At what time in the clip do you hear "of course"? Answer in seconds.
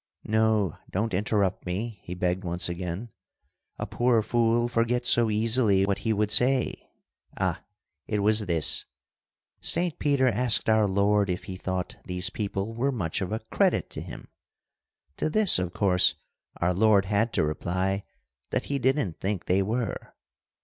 15.59-16.15